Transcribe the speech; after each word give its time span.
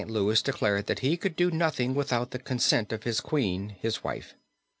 Louis 0.07 0.41
declared 0.41 0.87
that 0.87 1.01
he 1.01 1.15
could 1.15 1.35
do 1.35 1.51
nothing 1.51 1.93
without 1.93 2.31
the 2.31 2.39
consent 2.39 2.91
of 2.91 3.03
his 3.03 3.21
queen, 3.21 3.75
his 3.79 4.03
wife. 4.03 4.33